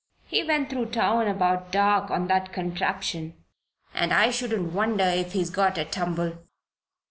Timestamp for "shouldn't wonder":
4.31-5.03